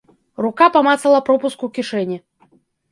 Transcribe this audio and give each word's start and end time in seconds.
Рука 0.45 0.69
памацала 0.79 1.21
пропуск 1.29 1.67
у 1.71 1.71
кішэні. 1.79 2.23